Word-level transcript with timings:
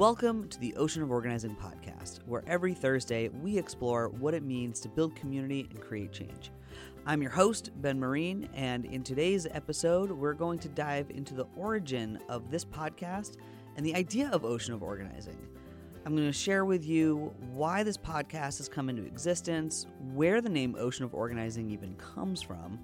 Welcome 0.00 0.48
to 0.48 0.58
the 0.58 0.74
Ocean 0.76 1.02
of 1.02 1.10
Organizing 1.10 1.54
podcast, 1.54 2.20
where 2.24 2.42
every 2.46 2.72
Thursday 2.72 3.28
we 3.28 3.58
explore 3.58 4.08
what 4.08 4.32
it 4.32 4.42
means 4.42 4.80
to 4.80 4.88
build 4.88 5.14
community 5.14 5.68
and 5.68 5.78
create 5.78 6.10
change. 6.10 6.52
I'm 7.04 7.20
your 7.20 7.30
host, 7.30 7.70
Ben 7.82 8.00
Marine, 8.00 8.48
and 8.54 8.86
in 8.86 9.02
today's 9.02 9.46
episode, 9.50 10.10
we're 10.10 10.32
going 10.32 10.58
to 10.60 10.70
dive 10.70 11.10
into 11.10 11.34
the 11.34 11.44
origin 11.54 12.18
of 12.30 12.50
this 12.50 12.64
podcast 12.64 13.36
and 13.76 13.84
the 13.84 13.94
idea 13.94 14.30
of 14.30 14.46
Ocean 14.46 14.72
of 14.72 14.82
Organizing. 14.82 15.36
I'm 16.06 16.16
going 16.16 16.26
to 16.26 16.32
share 16.32 16.64
with 16.64 16.86
you 16.86 17.34
why 17.52 17.82
this 17.82 17.98
podcast 17.98 18.56
has 18.56 18.70
come 18.70 18.88
into 18.88 19.04
existence, 19.04 19.86
where 20.14 20.40
the 20.40 20.48
name 20.48 20.76
Ocean 20.78 21.04
of 21.04 21.12
Organizing 21.12 21.68
even 21.68 21.94
comes 21.96 22.40
from, 22.40 22.78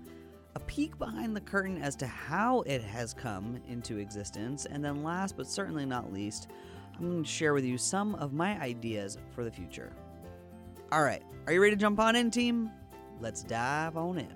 a 0.55 0.61
peek 0.61 0.99
behind 0.99 1.35
the 1.35 1.41
curtain 1.41 1.81
as 1.81 1.97
to 1.97 2.07
how 2.07 2.61
it 2.63 2.83
has 2.83 3.15
come 3.15 3.59
into 3.69 3.97
existence, 3.97 4.67
and 4.67 4.85
then 4.85 5.03
last 5.03 5.35
but 5.35 5.47
certainly 5.47 5.87
not 5.87 6.13
least, 6.13 6.49
I'm 6.99 7.11
going 7.11 7.25
to 7.25 7.29
share 7.29 7.53
with 7.53 7.65
you 7.65 7.77
some 7.77 8.15
of 8.15 8.33
my 8.33 8.59
ideas 8.59 9.19
for 9.35 9.45
the 9.45 9.51
future. 9.51 9.93
All 10.91 11.03
right, 11.03 11.23
are 11.47 11.53
you 11.53 11.61
ready 11.61 11.75
to 11.75 11.81
jump 11.81 12.01
on 12.01 12.17
in, 12.17 12.31
team? 12.31 12.71
Let's 13.21 13.43
dive 13.43 13.99
on 13.99 14.19
in. 14.19 14.35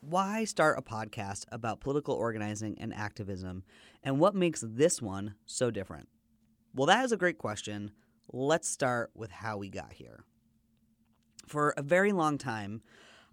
Why 0.00 0.44
start 0.44 0.78
a 0.78 0.82
podcast 0.82 1.44
about 1.52 1.80
political 1.80 2.14
organizing 2.14 2.76
and 2.80 2.92
activism, 2.92 3.62
and 4.02 4.18
what 4.18 4.34
makes 4.34 4.64
this 4.66 5.00
one 5.00 5.34
so 5.46 5.70
different? 5.70 6.08
Well, 6.74 6.86
that 6.86 7.04
is 7.04 7.12
a 7.12 7.16
great 7.16 7.38
question. 7.38 7.92
Let's 8.32 8.68
start 8.68 9.12
with 9.14 9.30
how 9.30 9.56
we 9.56 9.70
got 9.70 9.92
here. 9.92 10.24
For 11.46 11.74
a 11.76 11.82
very 11.82 12.12
long 12.12 12.38
time, 12.38 12.82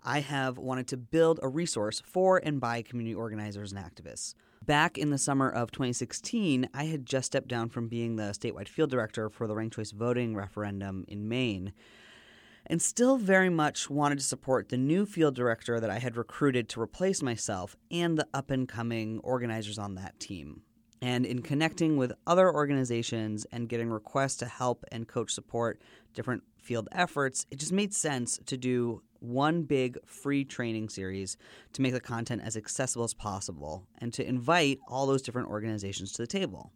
I 0.03 0.19
have 0.19 0.57
wanted 0.57 0.88
to 0.89 0.97
build 0.97 1.39
a 1.41 1.47
resource 1.47 2.02
for 2.05 2.38
and 2.44 2.59
by 2.59 2.81
community 2.81 3.16
organizers 3.16 3.71
and 3.71 3.83
activists. 3.83 4.33
Back 4.66 4.97
in 4.97 5.09
the 5.09 5.17
summer 5.17 5.49
of 5.49 5.71
2016, 5.71 6.69
I 6.73 6.85
had 6.85 7.05
just 7.05 7.27
stepped 7.27 7.47
down 7.47 7.69
from 7.69 7.88
being 7.88 8.16
the 8.16 8.31
statewide 8.31 8.67
field 8.67 8.89
director 8.89 9.30
for 9.30 9.47
the 9.47 9.55
ranked 9.55 9.75
choice 9.75 9.91
voting 9.91 10.35
referendum 10.35 11.05
in 11.08 11.27
Maine 11.27 11.73
and 12.66 12.81
still 12.81 13.17
very 13.17 13.49
much 13.49 13.89
wanted 13.89 14.19
to 14.19 14.23
support 14.23 14.69
the 14.69 14.77
new 14.77 15.05
field 15.05 15.35
director 15.35 15.80
that 15.80 15.89
I 15.89 15.99
had 15.99 16.15
recruited 16.15 16.69
to 16.69 16.81
replace 16.81 17.21
myself 17.21 17.75
and 17.89 18.17
the 18.17 18.27
up 18.33 18.52
and 18.52 18.67
coming 18.67 19.19
organizers 19.23 19.77
on 19.77 19.95
that 19.95 20.19
team. 20.19 20.61
And 21.02 21.25
in 21.25 21.41
connecting 21.41 21.97
with 21.97 22.13
other 22.27 22.53
organizations 22.53 23.45
and 23.52 23.67
getting 23.67 23.89
requests 23.89 24.38
to 24.38 24.45
help 24.45 24.86
and 24.91 25.08
coach 25.08 25.31
support 25.31 25.81
different 26.13 26.43
field 26.59 26.88
efforts, 26.91 27.47
it 27.49 27.58
just 27.58 27.71
made 27.71 27.93
sense 27.93 28.39
to 28.45 28.55
do 28.55 29.02
one 29.22 29.64
big 29.64 29.97
free 30.05 30.44
training 30.44 30.89
series 30.89 31.38
to 31.73 31.81
make 31.81 31.94
the 31.94 32.00
content 32.00 32.41
as 32.44 32.58
accessible 32.58 33.05
as 33.05 33.14
possible 33.14 33.88
and 34.00 34.14
to 34.14 34.27
invite 34.27 34.80
all 34.88 35.05
those 35.05 35.22
different 35.22 35.47
organizations 35.47 36.11
to 36.14 36.22
the 36.22 36.27
table. 36.27 36.72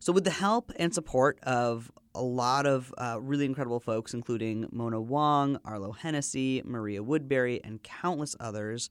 So, 0.00 0.12
with 0.12 0.24
the 0.24 0.30
help 0.30 0.72
and 0.76 0.94
support 0.94 1.40
of 1.42 1.90
a 2.14 2.22
lot 2.22 2.66
of 2.66 2.94
uh, 2.98 3.18
really 3.20 3.44
incredible 3.44 3.80
folks, 3.80 4.14
including 4.14 4.68
Mona 4.70 5.00
Wong, 5.00 5.58
Arlo 5.64 5.92
Hennessy, 5.92 6.62
Maria 6.64 7.02
Woodbury, 7.02 7.60
and 7.64 7.82
countless 7.82 8.36
others, 8.38 8.90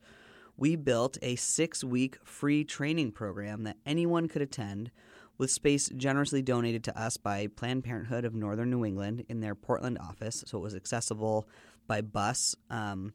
we 0.58 0.76
built 0.76 1.18
a 1.22 1.36
six 1.38 1.84
week 1.84 2.18
free 2.26 2.64
training 2.66 3.14
program 3.14 3.64
that 3.64 3.78
anyone 3.86 4.28
could 4.28 4.42
attend 4.42 4.92
with 5.38 5.52
space 5.52 5.89
generously 5.95 6.42
donated 6.42 6.84
to 6.84 6.99
us 6.99 7.16
by 7.16 7.48
Planned 7.48 7.84
Parenthood 7.84 8.26
of 8.26 8.34
Northern 8.34 8.70
New 8.70 8.84
England 8.84 9.23
in 9.30 9.39
their 9.39 9.55
Portland 9.55 9.98
office. 9.99 10.44
So 10.48 10.58
it 10.58 10.61
was 10.61 10.76
accessible 10.76 11.48
by 11.87 12.02
bus. 12.02 12.55
Um, 12.70 13.14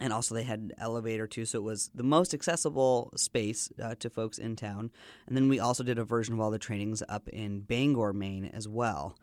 and 0.00 0.12
also, 0.12 0.34
they 0.34 0.42
had 0.42 0.58
an 0.58 0.72
elevator 0.76 1.28
too, 1.28 1.44
so 1.44 1.58
it 1.58 1.62
was 1.62 1.90
the 1.94 2.02
most 2.02 2.34
accessible 2.34 3.12
space 3.16 3.70
uh, 3.80 3.94
to 4.00 4.10
folks 4.10 4.38
in 4.38 4.56
town. 4.56 4.90
And 5.26 5.36
then 5.36 5.48
we 5.48 5.60
also 5.60 5.84
did 5.84 5.98
a 5.98 6.04
version 6.04 6.34
of 6.34 6.40
all 6.40 6.50
the 6.50 6.58
trainings 6.58 7.02
up 7.08 7.28
in 7.28 7.60
Bangor, 7.60 8.12
Maine, 8.12 8.50
as 8.52 8.66
well. 8.66 9.16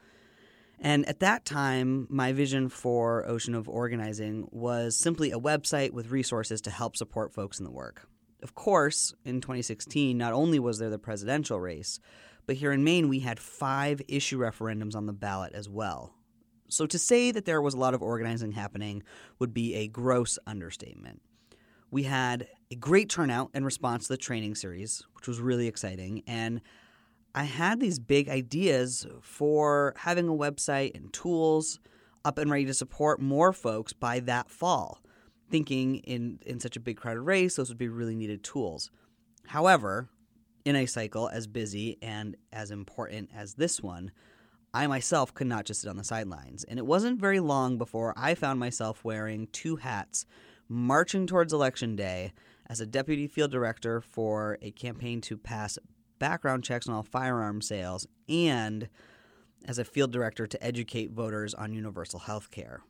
And 0.79 1.07
at 1.07 1.19
that 1.19 1.45
time, 1.45 2.07
my 2.09 2.31
vision 2.31 2.69
for 2.69 3.27
Ocean 3.27 3.53
of 3.53 3.69
Organizing 3.69 4.47
was 4.49 4.95
simply 4.97 5.31
a 5.31 5.39
website 5.39 5.91
with 5.91 6.09
resources 6.09 6.61
to 6.61 6.71
help 6.71 6.95
support 6.95 7.33
folks 7.33 7.59
in 7.59 7.65
the 7.65 7.71
work. 7.71 8.07
Of 8.41 8.55
course, 8.55 9.13
in 9.23 9.41
2016, 9.41 10.17
not 10.17 10.33
only 10.33 10.57
was 10.57 10.79
there 10.79 10.89
the 10.89 10.97
presidential 10.97 11.59
race, 11.59 11.99
but 12.47 12.55
here 12.55 12.71
in 12.71 12.83
Maine, 12.83 13.09
we 13.09 13.19
had 13.19 13.39
five 13.39 14.01
issue 14.07 14.39
referendums 14.39 14.95
on 14.95 15.05
the 15.05 15.13
ballot 15.13 15.53
as 15.53 15.69
well. 15.69 16.15
So 16.71 16.85
to 16.87 16.97
say 16.97 17.31
that 17.31 17.43
there 17.43 17.61
was 17.61 17.73
a 17.73 17.77
lot 17.77 17.93
of 17.93 18.01
organizing 18.01 18.53
happening 18.53 19.03
would 19.39 19.53
be 19.53 19.75
a 19.75 19.89
gross 19.89 20.39
understatement. 20.47 21.21
We 21.91 22.03
had 22.03 22.47
a 22.71 22.75
great 22.75 23.09
turnout 23.09 23.51
in 23.53 23.65
response 23.65 24.07
to 24.07 24.13
the 24.13 24.17
training 24.17 24.55
series, 24.55 25.03
which 25.13 25.27
was 25.27 25.41
really 25.41 25.67
exciting, 25.67 26.23
and 26.25 26.61
I 27.35 27.43
had 27.43 27.81
these 27.81 27.99
big 27.99 28.29
ideas 28.29 29.05
for 29.21 29.93
having 29.97 30.29
a 30.29 30.33
website 30.33 30.95
and 30.95 31.11
tools 31.11 31.79
up 32.23 32.37
and 32.37 32.49
ready 32.49 32.65
to 32.65 32.73
support 32.73 33.19
more 33.19 33.51
folks 33.51 33.91
by 33.91 34.21
that 34.21 34.49
fall, 34.49 35.01
thinking 35.49 35.97
in, 35.97 36.39
in 36.45 36.61
such 36.61 36.77
a 36.77 36.79
big 36.79 36.97
crowded 36.97 37.21
race, 37.21 37.57
those 37.57 37.67
would 37.67 37.77
be 37.77 37.89
really 37.89 38.15
needed 38.15 38.43
tools. 38.43 38.91
However, 39.47 40.09
in 40.63 40.77
a 40.77 40.85
cycle 40.85 41.27
as 41.29 41.47
busy 41.47 41.97
and 42.01 42.37
as 42.53 42.71
important 42.71 43.29
as 43.35 43.55
this 43.55 43.81
one, 43.81 44.11
I 44.73 44.87
myself 44.87 45.33
could 45.33 45.47
not 45.47 45.65
just 45.65 45.81
sit 45.81 45.89
on 45.89 45.97
the 45.97 46.03
sidelines. 46.03 46.63
And 46.63 46.79
it 46.79 46.85
wasn't 46.85 47.19
very 47.19 47.39
long 47.39 47.77
before 47.77 48.13
I 48.15 48.35
found 48.35 48.59
myself 48.59 49.03
wearing 49.03 49.47
two 49.51 49.75
hats, 49.77 50.25
marching 50.69 51.27
towards 51.27 51.51
Election 51.51 51.95
Day 51.95 52.33
as 52.67 52.79
a 52.79 52.85
deputy 52.85 53.27
field 53.27 53.51
director 53.51 53.99
for 53.99 54.57
a 54.61 54.71
campaign 54.71 55.19
to 55.21 55.37
pass 55.37 55.77
background 56.19 56.63
checks 56.63 56.87
on 56.87 56.93
all 56.93 57.03
firearm 57.03 57.61
sales 57.61 58.07
and 58.29 58.87
as 59.65 59.77
a 59.77 59.83
field 59.83 60.11
director 60.11 60.47
to 60.47 60.63
educate 60.63 61.11
voters 61.11 61.53
on 61.53 61.73
universal 61.73 62.19
health 62.19 62.49
care. 62.49 62.81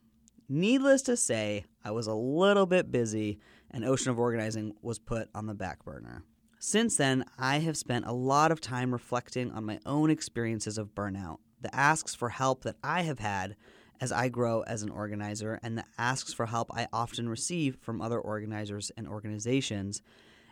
Needless 0.48 1.02
to 1.04 1.18
say, 1.18 1.66
I 1.84 1.92
was 1.92 2.08
a 2.08 2.14
little 2.14 2.66
bit 2.66 2.92
busy 2.92 3.40
and 3.72 3.86
Ocean 3.86 4.12
of 4.12 4.20
Organizing 4.20 4.74
was 4.82 5.00
put 5.00 5.30
on 5.34 5.48
the 5.48 5.54
back 5.54 5.84
burner. 5.84 6.24
Since 6.60 6.98
then, 6.98 7.26
I 7.40 7.60
have 7.60 7.76
spent 7.76 8.06
a 8.06 8.12
lot 8.12 8.52
of 8.52 8.62
time 8.62 8.92
reflecting 8.92 9.50
on 9.52 9.66
my 9.66 9.80
own 9.86 10.12
experiences 10.12 10.78
of 10.78 10.94
burnout 10.94 11.38
the 11.62 11.74
asks 11.76 12.16
for 12.16 12.30
help 12.30 12.64
that 12.64 12.78
I 12.84 13.04
have 13.04 13.20
had 13.20 13.56
as 14.00 14.12
I 14.12 14.30
grow 14.30 14.62
as 14.62 14.82
an 14.82 14.90
organizer, 14.90 15.60
and 15.62 15.78
the 15.78 15.86
asks 15.98 16.34
for 16.34 16.48
help 16.48 16.72
I 16.74 16.88
often 16.92 17.30
receive 17.30 17.78
from 17.82 18.02
other 18.02 18.20
organizers 18.20 18.92
and 18.98 19.08
organizations, 19.08 20.02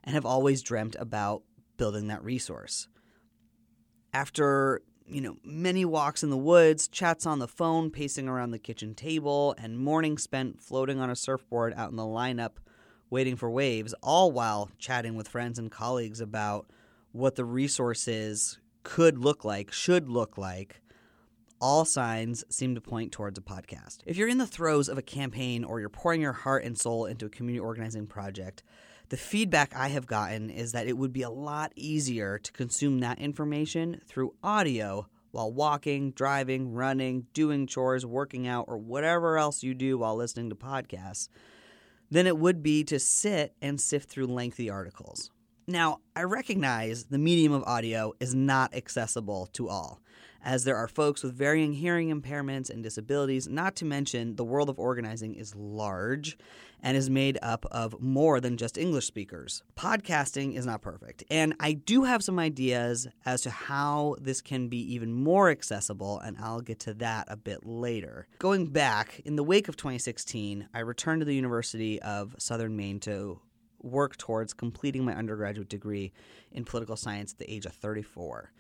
and 0.03 0.14
have 0.14 0.25
always 0.25 0.62
dreamt 0.62 0.96
about 1.00 1.44
building 1.78 2.08
that 2.08 2.24
resource. 2.24 2.88
After 4.14 4.81
you 5.09 5.22
know, 5.22 5.38
many 5.44 5.86
walks 5.86 6.22
in 6.22 6.30
the 6.30 6.38
woods, 6.38 6.88
chats 6.88 7.26
on 7.26 7.40
the 7.40 7.47
phone, 7.47 7.90
pacing 7.90 8.30
around 8.30 8.52
the 8.52 8.59
kitchen 8.59 8.94
table, 8.94 9.56
and 9.58 9.80
mornings 9.80 10.24
spent 10.24 10.62
floating 10.62 11.00
on 11.00 11.09
a 11.09 11.16
surfboard 11.16 11.74
out 11.76 11.90
in 11.90 11.96
the 11.96 12.03
lineup 12.03 12.58
waiting 13.09 13.36
for 13.36 13.50
waves, 13.50 13.96
all 14.03 14.31
while 14.31 14.70
chatting 14.78 15.16
with 15.16 15.28
friends 15.28 15.58
and 15.58 15.72
colleagues 15.72 16.22
about 16.22 16.70
what 17.12 17.36
the 17.36 17.46
resources 17.46 18.59
could 18.84 19.18
look 19.18 19.44
like, 19.44 19.72
should 19.72 20.09
look 20.09 20.38
like, 20.38 20.81
all 21.62 21.86
signs 21.86 22.44
seem 22.50 22.75
to 22.75 22.81
point 22.81 23.12
towards 23.12 23.38
a 23.38 23.42
podcast. 23.42 24.00
If 24.06 24.18
you're 24.18 24.28
in 24.28 24.38
the 24.38 24.47
throes 24.47 24.90
of 24.90 24.97
a 24.97 25.03
campaign 25.03 25.64
or 25.64 25.79
you're 25.79 25.90
pouring 25.90 26.22
your 26.22 26.34
heart 26.34 26.64
and 26.64 26.78
soul 26.78 27.06
into 27.06 27.26
a 27.26 27.29
community 27.29 27.59
organizing 27.59 28.08
project, 28.08 28.64
the 29.09 29.17
feedback 29.17 29.76
I 29.76 29.90
have 29.90 30.06
gotten 30.06 30.50
is 30.50 30.72
that 30.72 30.88
it 30.88 30.97
would 30.97 31.11
be 31.11 31.23
a 31.23 31.29
lot 31.29 31.72
easier 31.76 32.38
to 32.40 32.52
consume 32.52 33.00
that 33.00 33.20
information 33.20 34.02
through 34.06 34.35
audio 34.44 35.08
while 35.32 35.52
walking, 35.52 36.11
driving, 36.11 36.73
running, 36.73 37.28
doing 37.34 37.67
chores, 37.67 38.06
working 38.06 38.47
out, 38.47 38.66
or 38.67 38.78
whatever 38.78 39.38
else 39.38 39.64
you 39.64 39.73
do 39.73 39.97
while 39.97 40.16
listening 40.16 40.50
to 40.50 40.56
podcasts 40.56 41.29
than 42.11 42.28
it 42.28 42.38
would 42.38 42.64
be 42.64 42.84
to 42.84 43.00
sit 43.00 43.53
and 43.61 43.79
sift 43.79 44.09
through 44.09 44.28
lengthy 44.28 44.70
articles. 44.70 45.32
Now, 45.67 46.00
I 46.16 46.23
recognize 46.23 47.06
the 47.06 47.20
medium 47.20 47.53
of 47.53 47.64
audio 47.64 48.14
is 48.20 48.34
not 48.34 48.73
accessible 48.73 49.47
to 49.53 49.70
all 49.70 50.02
as 50.44 50.64
there 50.64 50.78
are 50.78 50.88
folks 50.88 51.24
with 51.24 51.34
varying 51.34 51.74
hearing 51.74 52.09
impairments 52.09 52.70
and 52.70 52.84
disabilities, 52.84 53.47
not 53.47 53.76
to 53.78 53.86
mention 53.86 54.36
the 54.36 54.44
world 54.44 54.70
of 54.70 54.80
organizing 54.80 55.36
is 55.36 55.56
large 55.56 56.38
and 56.82 56.96
is 56.96 57.09
made 57.09 57.38
up 57.41 57.66
of 57.72 58.00
more 58.02 58.40
than 58.40 58.58
just 58.58 58.78
English 58.78 59.06
speakers. 59.06 59.64
Podcasting 59.76 60.56
is 60.56 60.66
not 60.66 60.82
perfect, 60.82 61.24
and 61.30 61.53
I 61.59 61.74
do 61.74 62.03
have 62.03 62.24
some 62.24 62.40
ideas 62.40 63.08
as 63.26 63.41
to 63.41 63.50
how 63.50 64.16
this 64.22 64.41
can 64.41 64.70
be 64.70 64.94
even 64.94 65.12
more 65.12 65.50
accessible, 65.50 66.20
and 66.20 66.38
I'll 66.38 66.62
get 66.62 66.80
to 66.82 66.94
that 66.96 67.28
a 67.30 67.35
bit 67.35 67.66
later. 67.66 68.28
Going 68.40 68.68
back, 68.68 69.22
in 69.26 69.35
the 69.35 69.44
wake 69.44 69.68
of 69.68 69.76
2016, 69.76 70.70
I 70.74 70.80
returned 70.80 71.22
to 71.22 71.26
the 71.26 71.35
University 71.35 72.02
of 72.02 72.35
Southern 72.38 72.76
Maine 72.76 73.00
to 73.02 73.42
work 73.82 74.18
towards 74.18 74.53
completing 74.53 75.06
my 75.06 75.16
undergraduate 75.16 75.70
degree 75.70 76.12
in 76.52 76.66
political 76.66 76.96
science 76.96 77.34
at 77.34 77.40
the 77.40 77.52
age 77.52 77.66
of 77.66 77.74
34 77.74 78.52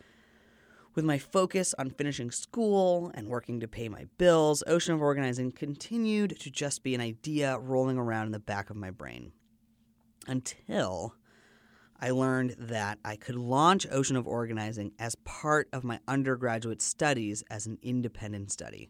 With 0.99 1.05
my 1.05 1.17
focus 1.17 1.73
on 1.79 1.91
finishing 1.91 2.29
school 2.29 3.09
and 3.13 3.29
working 3.29 3.61
to 3.61 3.69
pay 3.69 3.87
my 3.87 4.07
bills, 4.17 4.65
Ocean 4.67 4.93
of 4.93 5.01
Organizing 5.01 5.49
continued 5.49 6.37
to 6.41 6.51
just 6.51 6.83
be 6.83 6.93
an 6.93 6.99
idea 6.99 7.57
rolling 7.57 7.97
around 7.97 8.25
in 8.25 8.33
the 8.33 8.39
back 8.39 8.69
of 8.69 8.75
my 8.75 8.91
brain. 8.91 9.31
Until 10.27 11.15
I 12.01 12.09
learned 12.11 12.57
that 12.59 12.99
I 13.05 13.15
could 13.15 13.37
launch 13.37 13.87
Ocean 13.89 14.17
of 14.17 14.27
Organizing 14.27 14.91
as 14.99 15.15
part 15.23 15.69
of 15.71 15.85
my 15.85 16.01
undergraduate 16.05 16.81
studies 16.81 17.45
as 17.49 17.65
an 17.65 17.77
independent 17.81 18.51
study. 18.51 18.89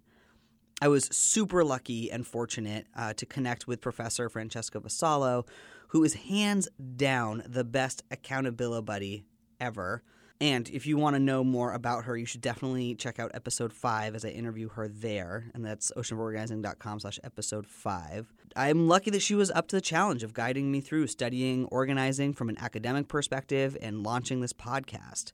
I 0.81 0.88
was 0.88 1.15
super 1.15 1.63
lucky 1.63 2.11
and 2.11 2.25
fortunate 2.25 2.88
uh, 2.95 3.13
to 3.13 3.25
connect 3.27 3.67
with 3.67 3.81
Professor 3.81 4.29
Francesca 4.29 4.79
Vassallo, 4.79 5.45
who 5.89 6.03
is 6.03 6.15
hands 6.15 6.67
down 6.95 7.44
the 7.45 7.63
best 7.63 8.01
accountability 8.09 8.83
buddy 8.83 9.25
ever. 9.59 10.01
And 10.41 10.69
if 10.69 10.88
you 10.88 10.95
want 10.95 11.15
to 11.15 11.19
know 11.19 11.44
more 11.44 11.74
about 11.74 12.06
her, 12.06 12.15
you 12.15 12.25
should 12.25 12.39
definitely 12.39 12.95
check 12.95 13.19
out 13.19 13.31
episode 13.33 13.74
five 13.74 14.15
as 14.15 14.24
I 14.24 14.30
interview 14.30 14.69
her 14.69 14.88
there. 14.88 15.51
And 15.53 15.65
that's 15.65 15.91
oceanoforganizing.com 15.97 17.01
slash 17.01 17.19
episode 17.25 17.68
five. 17.68 18.31
I'm 18.56 18.88
lucky 18.88 19.12
that 19.12 19.21
she 19.21 19.36
was 19.36 19.51
up 19.51 19.68
to 19.68 19.75
the 19.75 19.81
challenge 19.81 20.24
of 20.24 20.33
guiding 20.33 20.71
me 20.71 20.80
through 20.80 21.07
studying 21.07 21.65
organizing 21.65 22.33
from 22.33 22.47
an 22.47 22.57
academic 22.57 23.09
perspective 23.09 23.77
and 23.81 24.03
launching 24.03 24.39
this 24.39 24.53
podcast. 24.53 25.33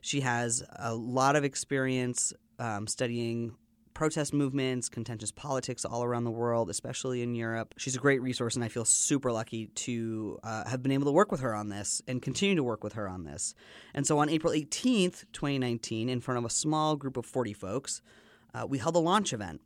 She 0.00 0.20
has 0.22 0.64
a 0.76 0.94
lot 0.94 1.36
of 1.36 1.44
experience 1.44 2.32
um, 2.58 2.86
studying 2.86 3.56
protest 3.96 4.34
movements, 4.34 4.90
contentious 4.90 5.32
politics 5.32 5.86
all 5.86 6.04
around 6.04 6.24
the 6.24 6.30
world, 6.30 6.68
especially 6.68 7.22
in 7.22 7.34
Europe. 7.34 7.72
She's 7.78 7.96
a 7.96 7.98
great 7.98 8.20
resource, 8.20 8.54
and 8.54 8.62
I 8.62 8.68
feel 8.68 8.84
super 8.84 9.32
lucky 9.32 9.68
to 9.68 10.38
uh, 10.44 10.68
have 10.68 10.82
been 10.82 10.92
able 10.92 11.06
to 11.06 11.12
work 11.12 11.32
with 11.32 11.40
her 11.40 11.54
on 11.54 11.70
this 11.70 12.02
and 12.06 12.20
continue 12.20 12.54
to 12.56 12.62
work 12.62 12.84
with 12.84 12.92
her 12.92 13.08
on 13.08 13.24
this. 13.24 13.54
And 13.94 14.06
so 14.06 14.18
on 14.18 14.28
April 14.28 14.52
18th, 14.52 15.24
2019, 15.32 16.10
in 16.10 16.20
front 16.20 16.36
of 16.36 16.44
a 16.44 16.50
small 16.50 16.96
group 16.96 17.16
of 17.16 17.24
40 17.24 17.54
folks, 17.54 18.02
uh, 18.52 18.66
we 18.68 18.76
held 18.76 18.96
a 18.96 18.98
launch 18.98 19.32
event 19.32 19.62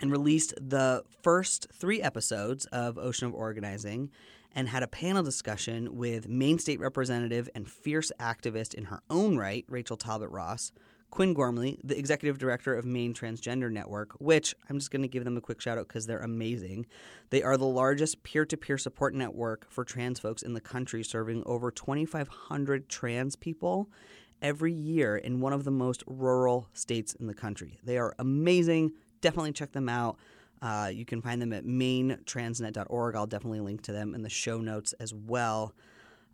and 0.00 0.12
released 0.12 0.54
the 0.56 1.02
first 1.24 1.66
three 1.74 2.00
episodes 2.00 2.66
of 2.66 2.98
Ocean 2.98 3.26
of 3.26 3.34
Organizing 3.34 4.12
and 4.54 4.68
had 4.68 4.84
a 4.84 4.88
panel 4.88 5.24
discussion 5.24 5.96
with 5.96 6.28
Maine 6.28 6.60
State 6.60 6.78
Representative 6.78 7.48
and 7.56 7.68
fierce 7.68 8.12
activist 8.20 8.74
in 8.74 8.84
her 8.84 9.00
own 9.10 9.36
right, 9.36 9.64
Rachel 9.68 9.96
Talbot 9.96 10.30
Ross, 10.30 10.70
Quinn 11.10 11.34
Gormley, 11.34 11.78
the 11.82 11.98
executive 11.98 12.38
director 12.38 12.74
of 12.74 12.84
Maine 12.84 13.14
Transgender 13.14 13.70
Network, 13.70 14.12
which 14.20 14.54
I'm 14.68 14.78
just 14.78 14.90
going 14.90 15.02
to 15.02 15.08
give 15.08 15.24
them 15.24 15.36
a 15.36 15.40
quick 15.40 15.60
shout 15.60 15.76
out 15.76 15.88
because 15.88 16.06
they're 16.06 16.20
amazing. 16.20 16.86
They 17.30 17.42
are 17.42 17.56
the 17.56 17.66
largest 17.66 18.22
peer 18.22 18.46
to 18.46 18.56
peer 18.56 18.78
support 18.78 19.14
network 19.14 19.66
for 19.70 19.84
trans 19.84 20.20
folks 20.20 20.42
in 20.42 20.54
the 20.54 20.60
country, 20.60 21.02
serving 21.02 21.42
over 21.46 21.70
2,500 21.70 22.88
trans 22.88 23.36
people 23.36 23.90
every 24.40 24.72
year 24.72 25.16
in 25.16 25.40
one 25.40 25.52
of 25.52 25.64
the 25.64 25.70
most 25.70 26.02
rural 26.06 26.68
states 26.72 27.14
in 27.14 27.26
the 27.26 27.34
country. 27.34 27.78
They 27.84 27.98
are 27.98 28.14
amazing. 28.18 28.92
Definitely 29.20 29.52
check 29.52 29.72
them 29.72 29.88
out. 29.88 30.16
Uh, 30.62 30.90
you 30.92 31.04
can 31.04 31.22
find 31.22 31.40
them 31.40 31.52
at 31.52 31.64
mainetransnet.org. 31.64 33.16
I'll 33.16 33.26
definitely 33.26 33.60
link 33.60 33.82
to 33.82 33.92
them 33.92 34.14
in 34.14 34.22
the 34.22 34.28
show 34.28 34.58
notes 34.58 34.92
as 34.94 35.14
well. 35.14 35.74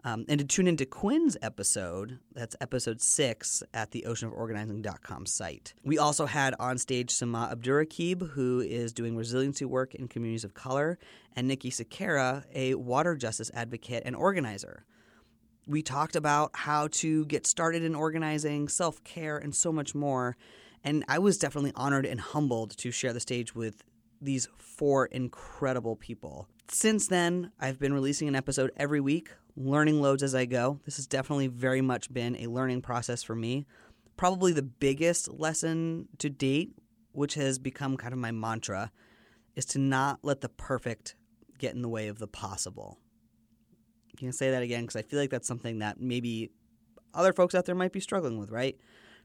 Um, 0.07 0.25
and 0.29 0.39
to 0.39 0.47
tune 0.47 0.69
into 0.69 0.87
Quinn's 0.87 1.37
episode, 1.43 2.21
that's 2.33 2.55
episode 2.61 3.01
six 3.01 3.65
at 3.75 3.91
the 3.91 4.05
oceanoforganizing.com 4.07 5.27
site. 5.27 5.75
We 5.83 5.99
also 5.99 6.27
had 6.27 6.55
on 6.61 6.79
stage 6.79 7.11
Samaa 7.11 7.53
Abdurraqib, 7.53 8.31
who 8.31 8.61
is 8.61 8.93
doing 8.93 9.17
resiliency 9.17 9.65
work 9.65 9.97
in 9.97 10.07
communities 10.07 10.45
of 10.45 10.55
color, 10.55 11.01
and 11.35 11.51
Nickie 11.51 11.73
Sekera, 11.73 12.45
a 12.55 12.77
water 12.77 13.17
justice 13.17 13.51
advocate 13.53 14.05
and 14.07 14.15
organizer. 14.15 14.85
We 15.67 15.83
talked 15.83 16.15
about 16.15 16.53
how 16.55 16.87
to 16.93 17.27
get 17.27 17.45
started 17.45 17.83
in 17.83 17.97
organizing, 17.97 18.69
self 18.69 19.03
care, 19.03 19.37
and 19.37 19.53
so 19.53 19.73
much 19.73 19.93
more. 19.93 20.37
And 20.85 21.05
I 21.09 21.19
was 21.19 21.37
definitely 21.37 21.73
honored 21.75 22.07
and 22.07 22.21
humbled 22.21 22.77
to 22.77 22.93
share 22.93 23.13
the 23.13 23.19
stage 23.19 23.57
with 23.57 23.83
these 24.21 24.47
four 24.57 25.07
incredible 25.07 25.97
people. 25.97 26.47
Since 26.69 27.09
then, 27.09 27.51
I've 27.59 27.81
been 27.81 27.93
releasing 27.93 28.29
an 28.29 28.37
episode 28.37 28.71
every 28.77 29.01
week 29.01 29.31
learning 29.57 30.01
loads 30.01 30.23
as 30.23 30.35
I 30.35 30.45
go. 30.45 30.81
This 30.85 30.97
has 30.97 31.07
definitely 31.07 31.47
very 31.47 31.81
much 31.81 32.13
been 32.13 32.37
a 32.37 32.47
learning 32.47 32.83
process 32.83 33.23
for 33.23 33.35
me. 33.35 33.67
Probably 34.17 34.53
the 34.53 34.63
biggest 34.63 35.29
lesson 35.31 36.09
to 36.19 36.31
date, 36.31 36.75
which 37.13 37.35
has 37.35 37.59
become 37.59 37.97
kind 37.97 38.13
of 38.13 38.19
my 38.19 38.33
mantra, 38.33 38.93
is 39.55 39.65
to 39.67 39.79
not 39.79 40.21
let 40.23 40.43
the 40.43 40.49
perfect 40.49 41.15
get 41.59 41.75
in 41.75 41.83
the 41.83 41.89
way 41.89 42.09
of 42.09 42.19
the 42.19 42.27
possible. 42.27 42.99
Can 44.17 44.29
I 44.29 44.31
say 44.33 44.51
that 44.51 44.63
again? 44.63 44.83
Because 44.83 44.97
I 44.97 45.03
feel 45.03 45.19
like 45.19 45.31
that's 45.31 45.49
something 45.49 45.79
that 45.79 46.01
maybe 46.01 46.51
other 47.15 47.33
folks 47.33 47.55
out 47.55 47.65
there 47.65 47.75
might 47.75 47.93
be 47.93 48.01
struggling 48.01 48.39
with, 48.39 48.51
right? 48.51 48.77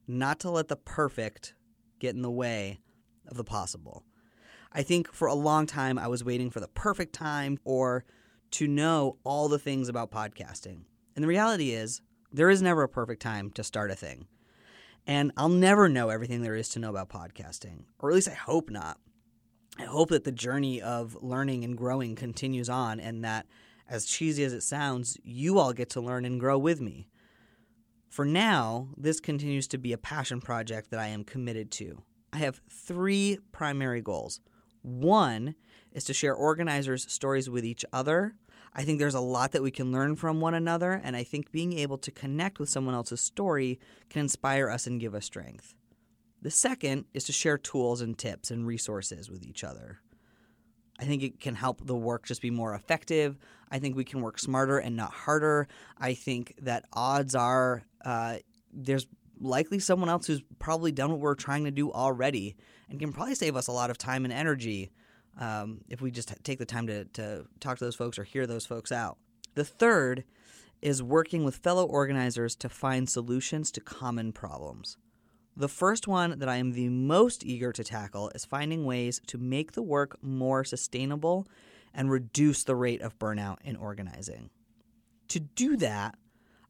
Not 0.08 0.40
to 0.42 0.50
let 0.50 0.70
the 0.70 0.76
perfect 0.76 1.54
get 2.00 2.16
in 2.16 2.22
the 2.22 2.32
way 2.32 2.80
of 3.28 3.38
the 3.38 3.44
possible. 3.44 4.04
I 4.74 4.84
think 4.84 5.12
for 5.12 5.28
a 5.28 5.34
long 5.34 5.66
time 5.66 6.00
I 6.00 6.08
was 6.08 6.24
waiting 6.24 6.50
for 6.50 6.62
the 6.62 6.68
perfect 6.70 7.14
time 7.14 7.60
or 7.66 8.06
to 8.52 8.68
know 8.68 9.18
all 9.24 9.48
the 9.48 9.60
things 9.60 9.90
about 9.90 10.12
podcasting. 10.12 10.82
And 11.16 11.24
the 11.24 11.28
reality 11.28 11.72
is, 11.72 12.02
there 12.32 12.50
is 12.50 12.62
never 12.62 12.84
a 12.84 12.90
perfect 12.90 13.22
time 13.22 13.52
to 13.52 13.64
start 13.64 13.92
a 13.92 13.96
thing. 13.96 14.28
And 15.08 15.32
I'll 15.36 15.50
never 15.50 15.90
know 15.90 16.10
everything 16.10 16.42
there 16.42 16.56
is 16.56 16.70
to 16.70 16.80
know 16.80 16.90
about 16.90 17.10
podcasting, 17.10 17.86
or 18.00 18.10
at 18.10 18.16
least 18.16 18.30
I 18.30 18.34
hope 18.34 18.70
not. 18.70 19.00
I 19.80 19.84
hope 19.84 20.10
that 20.10 20.26
the 20.26 20.32
journey 20.32 20.82
of 20.82 21.18
learning 21.22 21.64
and 21.64 21.78
growing 21.78 22.16
continues 22.16 22.70
on, 22.70 23.00
and 23.00 23.24
that, 23.24 23.48
as 23.90 24.06
cheesy 24.06 24.44
as 24.44 24.54
it 24.54 24.62
sounds, 24.62 25.18
you 25.24 25.60
all 25.60 25.74
get 25.74 25.90
to 25.92 26.02
learn 26.02 26.26
and 26.26 26.40
grow 26.40 26.58
with 26.58 26.82
me. 26.82 27.08
For 28.10 28.26
now, 28.26 28.90
this 28.98 29.20
continues 29.20 29.68
to 29.70 29.78
be 29.78 29.94
a 29.94 29.98
passion 29.98 30.42
project 30.42 30.92
that 30.92 31.00
I 31.00 31.08
am 31.08 31.24
committed 31.24 31.72
to. 31.72 32.04
I 32.34 32.38
have 32.38 32.62
three 32.70 33.40
primary 33.52 34.02
goals. 34.02 34.42
One 34.82 35.56
is 35.92 36.04
to 36.06 36.14
share 36.14 36.34
organizers' 36.34 37.12
stories 37.12 37.50
with 37.50 37.66
each 37.66 37.86
other. 37.92 38.36
I 38.74 38.84
think 38.84 39.00
there's 39.00 39.16
a 39.16 39.20
lot 39.20 39.52
that 39.52 39.64
we 39.64 39.72
can 39.72 39.92
learn 39.92 40.16
from 40.16 40.40
one 40.40 40.54
another, 40.54 41.02
and 41.04 41.16
I 41.16 41.24
think 41.24 41.52
being 41.52 41.74
able 41.78 41.98
to 42.00 42.12
connect 42.12 42.60
with 42.60 42.70
someone 42.70 42.96
else's 42.96 43.20
story 43.20 43.80
can 44.10 44.22
inspire 44.22 44.70
us 44.70 44.88
and 44.88 45.00
give 45.00 45.14
us 45.14 45.26
strength. 45.26 45.74
The 46.42 46.52
second 46.52 47.06
is 47.14 47.26
to 47.26 47.34
share 47.34 47.58
tools 47.58 48.02
and 48.02 48.18
tips 48.18 48.50
and 48.50 48.66
resources 48.66 49.30
with 49.30 49.44
each 49.44 49.64
other. 49.64 50.00
I 51.00 51.06
think 51.06 51.24
it 51.24 51.40
can 51.40 51.56
help 51.56 51.86
the 51.86 51.96
work 51.96 52.26
just 52.26 52.42
be 52.42 52.52
more 52.52 52.74
effective. 52.74 53.38
I 53.70 53.80
think 53.80 53.96
we 53.96 54.04
can 54.04 54.22
work 54.22 54.40
smarter 54.40 54.78
and 54.78 54.96
not 54.96 55.12
harder. 55.12 55.68
I 55.98 56.14
think 56.14 56.54
that 56.62 56.86
odds 56.94 57.36
are 57.36 57.84
uh, 58.06 58.38
there's 58.72 59.08
likely 59.40 59.80
someone 59.80 60.10
else 60.10 60.28
who's 60.28 60.44
probably 60.60 60.92
done 60.92 61.12
what 61.12 61.20
we're 61.20 61.36
trying 61.36 61.66
to 61.66 61.72
do 61.72 61.92
already 61.92 62.56
and 62.90 63.00
can 63.00 63.12
probably 63.12 63.36
save 63.36 63.56
us 63.56 63.68
a 63.68 63.72
lot 63.72 63.90
of 63.90 63.98
time 63.98 64.24
and 64.24 64.34
energy 64.34 64.92
um, 65.40 65.82
if 65.90 66.02
we 66.02 66.12
just 66.12 66.34
take 66.44 66.60
the 66.60 66.66
time 66.66 66.88
to, 66.88 67.06
to 67.06 67.46
talk 67.60 67.78
to 67.78 67.86
those 67.86 67.96
folks 67.96 68.20
or 68.20 68.24
hear 68.24 68.46
those 68.46 68.66
folks 68.66 68.92
out. 68.92 69.18
The 69.56 69.66
third 69.66 70.24
is 70.82 71.04
working 71.04 71.44
with 71.44 71.58
fellow 71.58 71.86
organizers 71.86 72.56
to 72.56 72.70
find 72.70 73.10
solutions 73.10 73.72
to 73.72 73.82
common 73.82 74.32
problems. 74.32 74.98
The 75.56 75.68
first 75.68 76.08
one 76.08 76.40
that 76.40 76.50
I 76.50 76.56
am 76.56 76.72
the 76.72 76.90
most 76.90 77.46
eager 77.46 77.72
to 77.74 77.84
tackle 77.84 78.32
is 78.34 78.46
finding 78.46 78.86
ways 78.86 79.22
to 79.28 79.38
make 79.38 79.74
the 79.74 79.82
work 79.82 80.18
more 80.24 80.64
sustainable 80.64 81.48
and 81.94 82.10
reduce 82.10 82.64
the 82.64 82.76
rate 82.76 83.02
of 83.02 83.20
burnout 83.20 83.58
in 83.64 83.76
organizing. 83.76 84.50
To 85.28 85.40
do 85.40 85.76
that, 85.78 86.16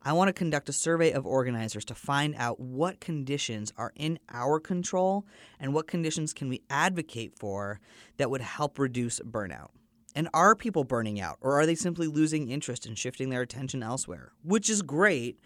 I 0.03 0.13
want 0.13 0.29
to 0.29 0.33
conduct 0.33 0.67
a 0.69 0.73
survey 0.73 1.11
of 1.11 1.27
organizers 1.27 1.85
to 1.85 1.95
find 1.95 2.33
out 2.35 2.59
what 2.59 2.99
conditions 2.99 3.71
are 3.77 3.93
in 3.95 4.17
our 4.29 4.59
control 4.59 5.27
and 5.59 5.73
what 5.73 5.87
conditions 5.87 6.33
can 6.33 6.49
we 6.49 6.63
advocate 6.71 7.37
for 7.37 7.79
that 8.17 8.31
would 8.31 8.41
help 8.41 8.79
reduce 8.79 9.19
burnout. 9.19 9.69
And 10.15 10.27
are 10.33 10.55
people 10.55 10.83
burning 10.83 11.21
out 11.21 11.37
or 11.39 11.59
are 11.59 11.65
they 11.65 11.75
simply 11.75 12.07
losing 12.07 12.49
interest 12.49 12.85
and 12.85 12.97
shifting 12.97 13.29
their 13.29 13.41
attention 13.41 13.83
elsewhere? 13.83 14.31
Which 14.43 14.69
is 14.69 14.81
great. 14.81 15.39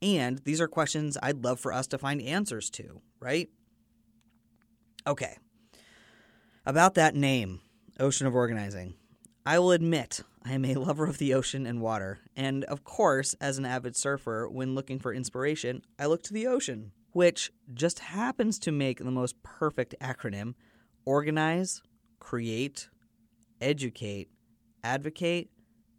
And 0.00 0.38
these 0.38 0.60
are 0.60 0.68
questions 0.68 1.18
I'd 1.22 1.44
love 1.44 1.60
for 1.60 1.72
us 1.72 1.86
to 1.88 1.98
find 1.98 2.22
answers 2.22 2.70
to, 2.70 3.02
right? 3.20 3.50
Okay. 5.06 5.36
About 6.64 6.94
that 6.94 7.14
name, 7.14 7.60
Ocean 8.00 8.26
of 8.26 8.34
Organizing. 8.34 8.94
I 9.48 9.58
will 9.58 9.72
admit 9.72 10.20
I 10.44 10.52
am 10.52 10.66
a 10.66 10.74
lover 10.74 11.06
of 11.06 11.16
the 11.16 11.32
ocean 11.32 11.64
and 11.64 11.80
water, 11.80 12.18
and 12.36 12.64
of 12.64 12.84
course, 12.84 13.34
as 13.40 13.56
an 13.56 13.64
avid 13.64 13.96
surfer, 13.96 14.46
when 14.46 14.74
looking 14.74 14.98
for 14.98 15.10
inspiration, 15.10 15.80
I 15.98 16.04
look 16.04 16.22
to 16.24 16.34
the 16.34 16.46
ocean, 16.46 16.92
which 17.12 17.50
just 17.72 18.00
happens 18.00 18.58
to 18.58 18.72
make 18.72 18.98
the 18.98 19.10
most 19.10 19.42
perfect 19.42 19.94
acronym 20.02 20.52
organize, 21.06 21.80
create, 22.20 22.90
educate, 23.58 24.28
advocate, 24.84 25.48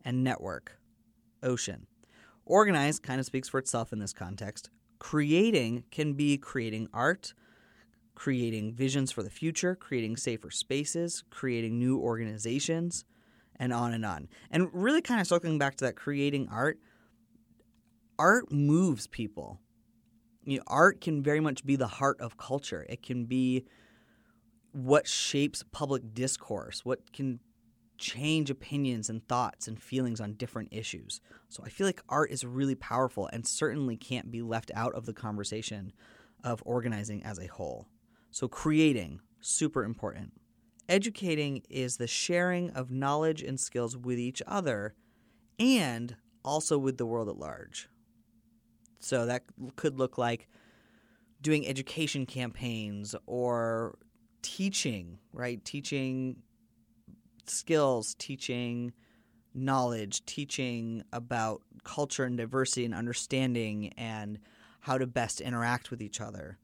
and 0.05 0.23
network. 0.23 0.77
Ocean. 1.41 1.87
Organize 2.45 2.99
kind 2.99 3.19
of 3.19 3.25
speaks 3.25 3.49
for 3.49 3.57
itself 3.57 3.91
in 3.91 3.97
this 3.97 4.13
context. 4.13 4.69
Creating 4.99 5.85
can 5.89 6.13
be 6.13 6.37
creating 6.37 6.87
art, 6.93 7.33
creating 8.13 8.75
visions 8.75 9.11
for 9.11 9.23
the 9.23 9.31
future, 9.31 9.73
creating 9.73 10.17
safer 10.17 10.51
spaces, 10.51 11.23
creating 11.31 11.79
new 11.79 11.97
organizations 11.97 13.05
and 13.59 13.73
on 13.73 13.93
and 13.93 14.05
on. 14.05 14.27
And 14.49 14.69
really 14.73 15.01
kind 15.01 15.19
of 15.19 15.27
circling 15.27 15.57
back 15.57 15.75
to 15.77 15.85
that 15.85 15.95
creating 15.95 16.47
art, 16.49 16.79
art 18.17 18.51
moves 18.51 19.07
people. 19.07 19.59
You 20.43 20.57
know, 20.57 20.63
art 20.67 21.01
can 21.01 21.21
very 21.21 21.39
much 21.39 21.65
be 21.65 21.75
the 21.75 21.87
heart 21.87 22.19
of 22.21 22.37
culture. 22.37 22.85
It 22.89 23.03
can 23.03 23.25
be 23.25 23.65
what 24.71 25.07
shapes 25.07 25.63
public 25.71 26.13
discourse, 26.13 26.85
what 26.85 27.11
can 27.11 27.39
change 27.97 28.49
opinions 28.49 29.09
and 29.09 29.27
thoughts 29.27 29.67
and 29.67 29.81
feelings 29.81 30.21
on 30.21 30.33
different 30.33 30.69
issues. 30.71 31.19
So 31.49 31.63
I 31.65 31.69
feel 31.69 31.85
like 31.85 32.01
art 32.07 32.31
is 32.31 32.45
really 32.45 32.75
powerful 32.75 33.29
and 33.33 33.45
certainly 33.45 33.97
can't 33.97 34.31
be 34.31 34.41
left 34.41 34.71
out 34.73 34.93
of 34.95 35.05
the 35.05 35.13
conversation 35.13 35.91
of 36.43 36.63
organizing 36.65 37.21
as 37.23 37.37
a 37.37 37.47
whole. 37.47 37.87
So 38.31 38.47
creating, 38.47 39.19
super 39.41 39.83
important. 39.83 40.31
Educating 40.89 41.61
is 41.69 41.97
the 41.97 42.07
sharing 42.07 42.71
of 42.71 42.89
knowledge 42.89 43.43
and 43.43 43.59
skills 43.59 43.95
with 43.95 44.17
each 44.17 44.41
other 44.47 44.95
and 45.59 46.15
also 46.43 46.79
with 46.79 46.97
the 46.97 47.05
world 47.05 47.29
at 47.29 47.37
large. 47.37 47.87
So 48.99 49.27
that 49.27 49.43
could 49.75 49.99
look 49.99 50.17
like 50.17 50.47
doing 51.41 51.67
education 51.67 52.25
campaigns 52.25 53.15
or 53.27 53.99
teaching, 54.41 55.19
right? 55.31 55.63
Teaching 55.63 56.37
skills, 57.45 58.15
teaching 58.17 58.91
knowledge, 59.53 60.25
teaching 60.25 61.03
about 61.13 61.61
culture 61.83 62.23
and 62.23 62.35
diversity 62.35 62.83
and 62.83 62.95
understanding 62.95 63.93
and 63.95 64.39
how 64.81 64.97
to 64.97 65.05
best 65.05 65.39
interact 65.39 65.91
with 65.91 66.01
each 66.01 66.19
other. 66.19 66.57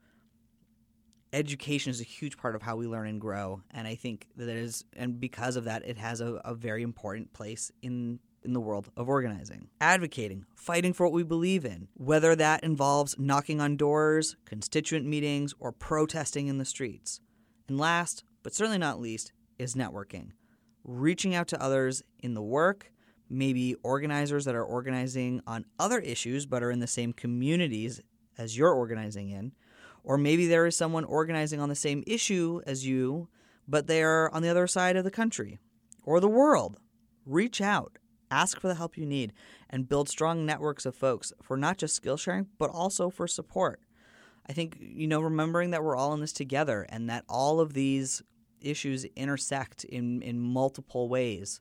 Education 1.36 1.92
is 1.92 2.00
a 2.00 2.06
huge 2.06 2.38
part 2.38 2.56
of 2.56 2.62
how 2.62 2.78
we 2.78 2.88
learn 2.88 3.08
and 3.08 3.20
grow, 3.20 3.62
and 3.72 3.88
I 3.88 3.96
think 3.96 4.28
that 4.38 4.48
is, 4.48 4.86
and 4.94 5.20
because 5.20 5.58
of 5.58 5.66
that, 5.66 5.86
it 5.86 5.98
has 5.98 6.22
a, 6.22 6.36
a 6.46 6.56
very 6.56 6.82
important 6.82 7.34
place 7.34 7.72
in 7.82 8.20
in 8.44 8.54
the 8.54 8.62
world 8.62 8.90
of 8.96 9.10
organizing. 9.10 9.68
Advocating, 9.82 10.46
fighting 10.56 10.94
for 10.94 11.06
what 11.06 11.14
we 11.14 11.24
believe 11.24 11.66
in, 11.66 11.88
whether 11.96 12.36
that 12.36 12.64
involves 12.64 13.16
knocking 13.18 13.60
on 13.60 13.76
doors, 13.76 14.36
constituent 14.46 15.04
meetings, 15.04 15.54
or 15.60 15.72
protesting 15.72 16.48
in 16.48 16.60
the 16.60 16.64
streets. 16.64 17.20
And 17.68 17.80
last, 17.80 18.24
but 18.44 18.54
certainly 18.54 18.78
not 18.78 19.02
least, 19.02 19.34
is 19.58 19.74
networking 19.74 20.32
reaching 20.86 21.34
out 21.34 21.48
to 21.50 21.62
others 21.62 22.04
in 22.20 22.34
the 22.34 22.42
work, 22.42 22.92
maybe 23.30 23.76
organizers 23.84 24.46
that 24.46 24.56
are 24.56 24.64
organizing 24.64 25.42
on 25.48 25.66
other 25.80 26.00
issues 26.00 26.46
but 26.46 26.64
are 26.64 26.72
in 26.72 26.80
the 26.80 26.88
same 26.88 27.12
communities 27.12 28.00
as 28.38 28.58
you're 28.58 28.74
organizing 28.74 29.30
in, 29.30 29.52
or 30.06 30.18
maybe 30.18 30.48
there 30.48 30.68
is 30.68 30.78
someone 30.78 31.04
organizing 31.04 31.60
on 31.60 31.68
the 31.68 31.76
same 31.76 32.04
issue 32.06 32.62
as 32.66 32.86
you, 32.86 33.28
but 33.68 33.88
they 33.88 34.04
are 34.04 34.32
on 34.32 34.44
the 34.44 34.50
other 34.50 34.68
side 34.68 34.96
of 34.96 35.04
the 35.04 35.12
country 35.12 35.58
or 36.04 36.20
the 36.20 36.30
world. 36.30 36.78
Reach 37.26 37.60
out, 37.60 37.98
ask 38.30 38.60
for 38.60 38.68
the 38.68 38.76
help 38.76 38.98
you 38.98 39.06
need, 39.06 39.34
and 39.68 39.90
build 39.90 40.08
strong 40.08 40.46
networks 40.46 40.86
of 40.86 40.96
folks 40.96 41.34
for 41.42 41.58
not 41.58 41.78
just 41.78 41.96
skill 41.96 42.18
sharing, 42.18 42.48
but 42.60 42.70
also 42.70 43.10
for 43.10 43.28
support. 43.28 43.82
I 44.48 44.54
think, 44.54 44.78
you 44.80 45.08
know, 45.08 45.22
remembering 45.22 45.72
that 45.72 45.84
we're 45.84 45.96
all 45.96 46.14
in 46.14 46.22
this 46.22 46.34
together 46.34 46.86
and 46.90 47.10
that 47.10 47.26
all 47.28 47.60
of 47.60 47.74
these 47.74 48.22
issues 48.62 49.06
intersect 49.16 49.84
in, 49.86 50.22
in 50.22 50.40
multiple 50.40 51.10
ways. 51.10 51.60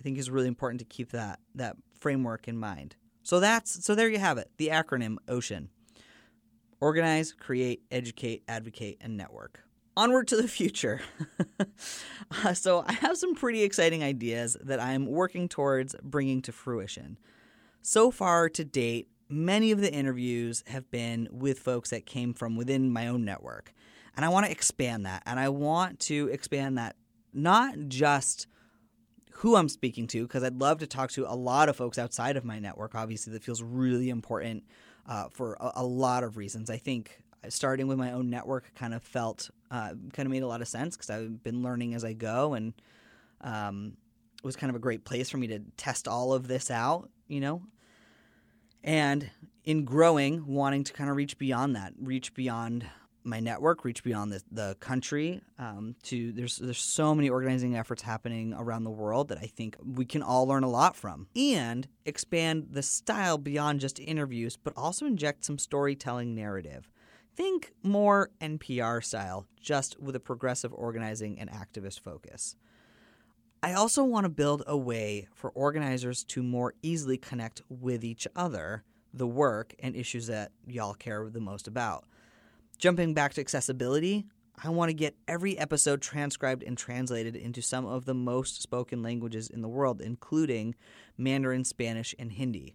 I 0.00 0.02
think 0.02 0.18
is 0.18 0.30
really 0.30 0.48
important 0.48 0.80
to 0.80 0.84
keep 0.84 1.12
that 1.12 1.38
that 1.54 1.76
framework 2.00 2.48
in 2.48 2.58
mind. 2.58 2.96
So 3.22 3.38
that's 3.38 3.84
so 3.84 3.94
there 3.94 4.08
you 4.08 4.18
have 4.18 4.36
it. 4.36 4.50
The 4.56 4.68
acronym 4.68 5.18
OCEAN. 5.28 5.68
Organize, 6.82 7.32
create, 7.32 7.84
educate, 7.92 8.42
advocate, 8.48 8.98
and 9.00 9.16
network. 9.16 9.60
Onward 9.96 10.26
to 10.26 10.36
the 10.36 10.48
future. 10.48 11.00
uh, 12.44 12.54
so 12.54 12.84
I 12.84 12.94
have 12.94 13.16
some 13.16 13.36
pretty 13.36 13.62
exciting 13.62 14.02
ideas 14.02 14.56
that 14.60 14.80
I'm 14.80 15.06
working 15.06 15.48
towards 15.48 15.94
bringing 16.02 16.42
to 16.42 16.50
fruition. 16.50 17.18
So 17.82 18.10
far 18.10 18.48
to 18.48 18.64
date, 18.64 19.06
many 19.28 19.70
of 19.70 19.80
the 19.80 19.92
interviews 19.92 20.64
have 20.66 20.90
been 20.90 21.28
with 21.30 21.60
folks 21.60 21.90
that 21.90 22.04
came 22.04 22.34
from 22.34 22.56
within 22.56 22.92
my 22.92 23.06
own 23.06 23.24
network. 23.24 23.72
And 24.16 24.24
I 24.24 24.28
want 24.30 24.46
to 24.46 24.50
expand 24.50 25.06
that. 25.06 25.22
And 25.24 25.38
I 25.38 25.50
want 25.50 26.00
to 26.00 26.30
expand 26.32 26.78
that 26.78 26.96
not 27.32 27.76
just 27.86 28.48
who 29.34 29.54
I'm 29.54 29.68
speaking 29.68 30.08
to, 30.08 30.22
because 30.22 30.42
I'd 30.42 30.60
love 30.60 30.78
to 30.78 30.88
talk 30.88 31.12
to 31.12 31.30
a 31.30 31.36
lot 31.36 31.68
of 31.68 31.76
folks 31.76 31.96
outside 31.96 32.36
of 32.36 32.44
my 32.44 32.58
network, 32.58 32.96
obviously, 32.96 33.32
that 33.34 33.44
feels 33.44 33.62
really 33.62 34.10
important 34.10 34.64
uh, 35.06 35.28
for 35.30 35.54
a, 35.60 35.72
a, 35.76 35.84
lot 35.84 36.24
of 36.24 36.36
reasons. 36.36 36.70
I 36.70 36.76
think 36.76 37.22
starting 37.48 37.86
with 37.86 37.98
my 37.98 38.12
own 38.12 38.30
network 38.30 38.72
kind 38.74 38.94
of 38.94 39.02
felt, 39.02 39.50
uh, 39.70 39.90
kind 40.12 40.26
of 40.26 40.28
made 40.28 40.42
a 40.42 40.46
lot 40.46 40.62
of 40.62 40.68
sense 40.68 40.96
because 40.96 41.10
I've 41.10 41.42
been 41.42 41.62
learning 41.62 41.94
as 41.94 42.04
I 42.04 42.12
go 42.12 42.54
and 42.54 42.72
um, 43.40 43.96
it 44.38 44.46
was 44.46 44.56
kind 44.56 44.70
of 44.70 44.76
a 44.76 44.80
great 44.80 45.04
place 45.04 45.30
for 45.30 45.38
me 45.38 45.48
to 45.48 45.60
test 45.76 46.06
all 46.06 46.32
of 46.32 46.48
this 46.48 46.70
out, 46.70 47.08
you 47.28 47.40
know? 47.40 47.62
And 48.84 49.30
in 49.64 49.84
growing, 49.84 50.46
wanting 50.46 50.84
to 50.84 50.92
kind 50.92 51.08
of 51.08 51.16
reach 51.16 51.38
beyond 51.38 51.76
that, 51.76 51.92
reach 52.00 52.34
beyond 52.34 52.86
my 53.24 53.40
network 53.40 53.84
reach 53.84 54.02
beyond 54.02 54.32
the, 54.32 54.42
the 54.50 54.76
country 54.80 55.40
um, 55.58 55.94
to 56.02 56.32
there's 56.32 56.56
there's 56.56 56.78
so 56.78 57.14
many 57.14 57.28
organizing 57.28 57.76
efforts 57.76 58.02
happening 58.02 58.54
around 58.54 58.84
the 58.84 58.90
world 58.90 59.28
that 59.28 59.38
I 59.38 59.46
think 59.46 59.76
we 59.84 60.04
can 60.04 60.22
all 60.22 60.46
learn 60.46 60.64
a 60.64 60.70
lot 60.70 60.96
from 60.96 61.28
and 61.36 61.86
expand 62.04 62.68
the 62.70 62.82
style 62.82 63.38
beyond 63.38 63.80
just 63.80 63.98
interviews 64.00 64.56
but 64.56 64.72
also 64.76 65.06
inject 65.06 65.44
some 65.44 65.58
storytelling 65.58 66.34
narrative. 66.34 66.90
Think 67.34 67.72
more 67.82 68.30
NPR 68.40 69.02
style 69.02 69.46
just 69.60 70.00
with 70.00 70.14
a 70.14 70.20
progressive 70.20 70.72
organizing 70.74 71.38
and 71.38 71.50
activist 71.50 72.00
focus. 72.00 72.56
I 73.62 73.74
also 73.74 74.02
want 74.02 74.24
to 74.24 74.28
build 74.28 74.64
a 74.66 74.76
way 74.76 75.28
for 75.32 75.50
organizers 75.50 76.24
to 76.24 76.42
more 76.42 76.74
easily 76.82 77.16
connect 77.16 77.62
with 77.68 78.04
each 78.04 78.26
other 78.34 78.82
the 79.14 79.26
work 79.26 79.74
and 79.78 79.94
issues 79.94 80.26
that 80.26 80.52
y'all 80.66 80.94
care 80.94 81.28
the 81.30 81.40
most 81.40 81.68
about 81.68 82.04
Jumping 82.82 83.14
back 83.14 83.32
to 83.32 83.40
accessibility, 83.40 84.26
I 84.60 84.68
want 84.70 84.88
to 84.88 84.92
get 84.92 85.14
every 85.28 85.56
episode 85.56 86.02
transcribed 86.02 86.64
and 86.64 86.76
translated 86.76 87.36
into 87.36 87.62
some 87.62 87.86
of 87.86 88.06
the 88.06 88.12
most 88.12 88.60
spoken 88.60 89.04
languages 89.04 89.48
in 89.48 89.62
the 89.62 89.68
world, 89.68 90.00
including 90.00 90.74
Mandarin, 91.16 91.62
Spanish, 91.62 92.12
and 92.18 92.32
Hindi. 92.32 92.74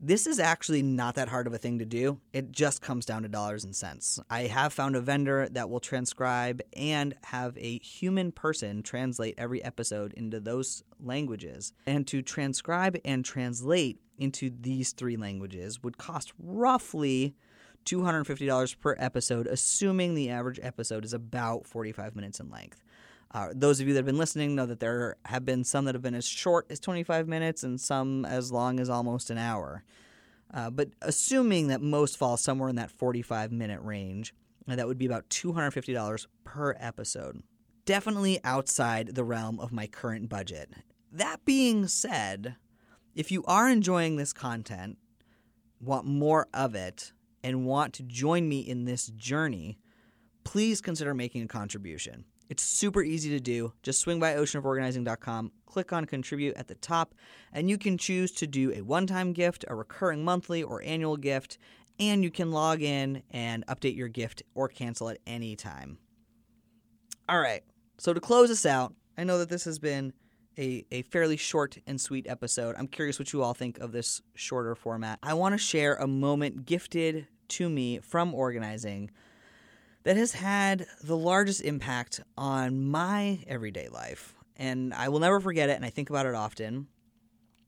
This 0.00 0.26
is 0.26 0.40
actually 0.40 0.82
not 0.82 1.14
that 1.14 1.28
hard 1.28 1.46
of 1.46 1.54
a 1.54 1.58
thing 1.58 1.78
to 1.78 1.84
do. 1.84 2.18
It 2.32 2.50
just 2.50 2.82
comes 2.82 3.06
down 3.06 3.22
to 3.22 3.28
dollars 3.28 3.62
and 3.62 3.76
cents. 3.76 4.18
I 4.28 4.48
have 4.48 4.72
found 4.72 4.96
a 4.96 5.00
vendor 5.00 5.48
that 5.48 5.70
will 5.70 5.78
transcribe 5.78 6.60
and 6.76 7.14
have 7.22 7.56
a 7.56 7.78
human 7.78 8.32
person 8.32 8.82
translate 8.82 9.36
every 9.38 9.62
episode 9.62 10.12
into 10.14 10.40
those 10.40 10.82
languages. 10.98 11.72
And 11.86 12.04
to 12.08 12.20
transcribe 12.20 12.98
and 13.04 13.24
translate 13.24 14.00
into 14.18 14.50
these 14.50 14.90
three 14.90 15.16
languages 15.16 15.84
would 15.84 15.98
cost 15.98 16.32
roughly 16.36 17.36
$250 17.84 18.80
per 18.80 18.96
episode, 18.98 19.46
assuming 19.46 20.14
the 20.14 20.30
average 20.30 20.60
episode 20.62 21.04
is 21.04 21.12
about 21.12 21.66
45 21.66 22.16
minutes 22.16 22.40
in 22.40 22.50
length. 22.50 22.82
Uh, 23.32 23.48
those 23.52 23.80
of 23.80 23.88
you 23.88 23.94
that 23.94 23.98
have 23.98 24.06
been 24.06 24.18
listening 24.18 24.54
know 24.54 24.66
that 24.66 24.80
there 24.80 25.16
have 25.24 25.44
been 25.44 25.64
some 25.64 25.84
that 25.86 25.94
have 25.94 26.02
been 26.02 26.14
as 26.14 26.24
short 26.24 26.66
as 26.70 26.78
25 26.78 27.26
minutes 27.26 27.64
and 27.64 27.80
some 27.80 28.24
as 28.24 28.52
long 28.52 28.78
as 28.78 28.88
almost 28.88 29.28
an 29.28 29.38
hour. 29.38 29.82
Uh, 30.52 30.70
but 30.70 30.90
assuming 31.02 31.66
that 31.66 31.82
most 31.82 32.16
fall 32.16 32.36
somewhere 32.36 32.68
in 32.68 32.76
that 32.76 32.92
45 32.92 33.50
minute 33.50 33.80
range, 33.82 34.32
that 34.66 34.86
would 34.86 34.98
be 34.98 35.06
about 35.06 35.28
$250 35.28 36.26
per 36.44 36.76
episode. 36.78 37.42
Definitely 37.84 38.38
outside 38.44 39.14
the 39.14 39.24
realm 39.24 39.58
of 39.58 39.72
my 39.72 39.88
current 39.88 40.28
budget. 40.28 40.70
That 41.10 41.44
being 41.44 41.88
said, 41.88 42.56
if 43.14 43.30
you 43.30 43.44
are 43.46 43.68
enjoying 43.68 44.16
this 44.16 44.32
content, 44.32 44.98
want 45.80 46.06
more 46.06 46.48
of 46.54 46.74
it, 46.74 47.12
and 47.44 47.66
want 47.66 47.94
to 47.94 48.02
join 48.02 48.48
me 48.48 48.60
in 48.60 48.86
this 48.86 49.06
journey, 49.08 49.78
please 50.42 50.80
consider 50.80 51.14
making 51.14 51.42
a 51.42 51.46
contribution. 51.46 52.24
It's 52.48 52.62
super 52.62 53.02
easy 53.02 53.30
to 53.30 53.40
do. 53.40 53.72
Just 53.82 54.00
swing 54.00 54.18
by 54.18 54.34
oceanoforganizing.com, 54.34 55.52
click 55.66 55.92
on 55.92 56.04
contribute 56.06 56.56
at 56.56 56.68
the 56.68 56.74
top, 56.74 57.14
and 57.52 57.70
you 57.70 57.78
can 57.78 57.96
choose 57.96 58.32
to 58.32 58.46
do 58.46 58.72
a 58.72 58.80
one 58.80 59.06
time 59.06 59.32
gift, 59.32 59.64
a 59.68 59.74
recurring 59.74 60.24
monthly 60.24 60.62
or 60.62 60.82
annual 60.82 61.16
gift, 61.16 61.58
and 62.00 62.24
you 62.24 62.30
can 62.30 62.50
log 62.50 62.82
in 62.82 63.22
and 63.30 63.64
update 63.66 63.96
your 63.96 64.08
gift 64.08 64.42
or 64.54 64.68
cancel 64.68 65.08
at 65.08 65.18
any 65.26 65.54
time. 65.54 65.98
All 67.28 67.40
right, 67.40 67.62
so 67.98 68.12
to 68.12 68.20
close 68.20 68.50
us 68.50 68.66
out, 68.66 68.94
I 69.16 69.24
know 69.24 69.38
that 69.38 69.48
this 69.48 69.64
has 69.64 69.78
been 69.78 70.12
a, 70.58 70.84
a 70.90 71.02
fairly 71.02 71.36
short 71.36 71.78
and 71.86 72.00
sweet 72.00 72.26
episode. 72.28 72.74
I'm 72.78 72.86
curious 72.88 73.18
what 73.18 73.32
you 73.32 73.42
all 73.42 73.54
think 73.54 73.78
of 73.78 73.92
this 73.92 74.20
shorter 74.34 74.74
format. 74.74 75.18
I 75.22 75.34
want 75.34 75.54
to 75.54 75.58
share 75.58 75.94
a 75.94 76.06
moment 76.06 76.66
gifted 76.66 77.26
to 77.48 77.68
me 77.68 77.98
from 78.00 78.34
organizing 78.34 79.10
that 80.04 80.16
has 80.16 80.32
had 80.32 80.86
the 81.02 81.16
largest 81.16 81.62
impact 81.62 82.20
on 82.36 82.84
my 82.84 83.42
everyday 83.46 83.88
life. 83.88 84.34
And 84.56 84.94
I 84.94 85.08
will 85.08 85.20
never 85.20 85.40
forget 85.40 85.70
it, 85.70 85.76
and 85.76 85.84
I 85.84 85.90
think 85.90 86.10
about 86.10 86.26
it 86.26 86.34
often. 86.34 86.86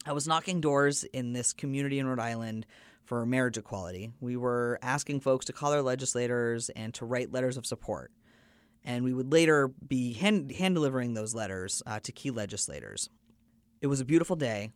I 0.05 0.13
was 0.13 0.29
knocking 0.29 0.61
doors 0.61 1.03
in 1.05 1.33
this 1.33 1.53
community 1.53 1.99
in 1.99 2.07
Rhode 2.07 2.21
Island 2.21 2.67
for 3.05 3.25
marriage 3.27 3.57
equality. 3.57 4.13
We 4.21 4.37
were 4.37 4.79
asking 4.83 5.21
folks 5.21 5.47
to 5.47 5.53
call 5.53 5.71
their 5.71 5.83
legislators 5.83 6.69
and 6.71 6.93
to 6.95 7.05
write 7.05 7.33
letters 7.33 7.57
of 7.57 7.67
support. 7.67 8.13
And 8.85 9.05
we 9.05 9.15
would 9.15 9.33
later 9.33 9.69
be 9.89 10.13
hand, 10.13 10.53
hand 10.53 10.75
delivering 10.75 11.15
those 11.15 11.35
letters 11.35 11.83
uh, 11.87 11.99
to 12.01 12.13
key 12.13 12.31
legislators. 12.31 13.09
It 13.81 13.89
was 13.89 14.01
a 14.01 14.05
beautiful 14.05 14.37
day 14.37 14.71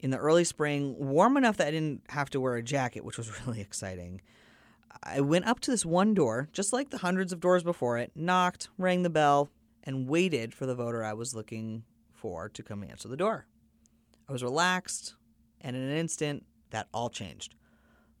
in 0.00 0.10
the 0.10 0.16
early 0.16 0.44
spring, 0.44 0.94
warm 0.98 1.36
enough 1.36 1.58
that 1.58 1.68
I 1.68 1.70
didn't 1.70 2.02
have 2.08 2.30
to 2.30 2.40
wear 2.40 2.56
a 2.56 2.62
jacket, 2.62 3.04
which 3.04 3.18
was 3.18 3.30
really 3.46 3.60
exciting. 3.60 4.20
I 5.02 5.20
went 5.20 5.46
up 5.46 5.60
to 5.60 5.70
this 5.70 5.86
one 5.86 6.14
door, 6.14 6.48
just 6.52 6.72
like 6.72 6.90
the 6.90 6.98
hundreds 6.98 7.32
of 7.32 7.40
doors 7.40 7.62
before 7.62 7.98
it, 7.98 8.12
knocked, 8.14 8.68
rang 8.76 9.02
the 9.02 9.10
bell, 9.10 9.50
and 9.84 10.08
waited 10.08 10.52
for 10.52 10.66
the 10.66 10.74
voter 10.74 11.04
I 11.04 11.12
was 11.12 11.34
looking 11.34 11.84
for 12.12 12.48
to 12.48 12.62
come 12.62 12.82
answer 12.82 13.08
the 13.08 13.16
door. 13.16 13.46
I 14.28 14.32
was 14.32 14.42
relaxed, 14.42 15.14
and 15.60 15.76
in 15.76 15.82
an 15.82 15.96
instant, 15.96 16.44
that 16.70 16.88
all 16.92 17.08
changed. 17.08 17.54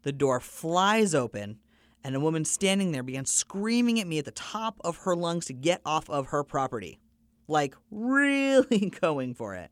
The 0.02 0.12
door 0.12 0.40
flies 0.40 1.14
open, 1.14 1.58
and 2.02 2.14
a 2.14 2.20
woman 2.20 2.44
standing 2.44 2.92
there 2.92 3.02
began 3.02 3.26
screaming 3.26 4.00
at 4.00 4.06
me 4.06 4.18
at 4.18 4.24
the 4.24 4.30
top 4.30 4.80
of 4.82 4.98
her 4.98 5.14
lungs 5.14 5.46
to 5.46 5.52
get 5.52 5.82
off 5.84 6.08
of 6.08 6.28
her 6.28 6.42
property. 6.42 7.00
Like, 7.46 7.74
really 7.90 8.90
going 9.00 9.34
for 9.34 9.54
it. 9.54 9.70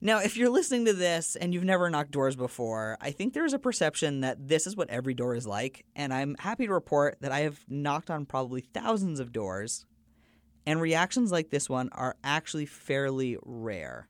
Now, 0.00 0.18
if 0.18 0.36
you're 0.36 0.50
listening 0.50 0.84
to 0.86 0.92
this 0.92 1.36
and 1.36 1.54
you've 1.54 1.64
never 1.64 1.88
knocked 1.88 2.10
doors 2.10 2.36
before, 2.36 2.98
I 3.00 3.10
think 3.10 3.32
there's 3.32 3.54
a 3.54 3.58
perception 3.58 4.20
that 4.20 4.48
this 4.48 4.66
is 4.66 4.76
what 4.76 4.90
every 4.90 5.14
door 5.14 5.34
is 5.34 5.46
like, 5.46 5.86
and 5.94 6.12
I'm 6.12 6.36
happy 6.38 6.66
to 6.66 6.72
report 6.72 7.16
that 7.20 7.32
I 7.32 7.40
have 7.40 7.64
knocked 7.68 8.10
on 8.10 8.26
probably 8.26 8.60
thousands 8.60 9.20
of 9.20 9.32
doors, 9.32 9.86
and 10.66 10.80
reactions 10.80 11.32
like 11.32 11.50
this 11.50 11.70
one 11.70 11.88
are 11.92 12.16
actually 12.22 12.66
fairly 12.66 13.38
rare. 13.42 14.08